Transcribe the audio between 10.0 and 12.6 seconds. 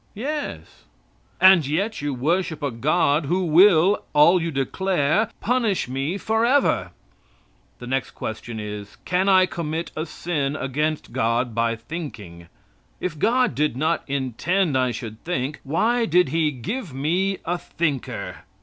sin against God by thinking?